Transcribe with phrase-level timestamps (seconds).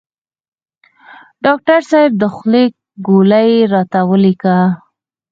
[1.45, 2.73] ډاکټر صیب د خوب
[3.07, 4.57] ګولۍ راته ولیکه